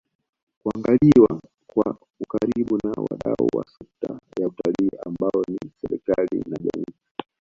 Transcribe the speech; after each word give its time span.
kuangaliwa 0.61 1.41
kwa 1.67 1.97
ukaribu 2.19 2.77
na 2.83 2.89
wadau 2.91 3.49
wa 3.53 3.65
sekta 3.67 4.19
ya 4.39 4.47
Utalii 4.47 4.91
ambao 5.05 5.43
ni 5.47 5.71
serikali 5.81 6.39
na 6.47 6.57
jamii 6.57 6.95